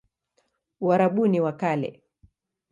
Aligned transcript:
Uarabuni 0.81 1.39
wa 1.41 1.51
Kale 1.53 1.89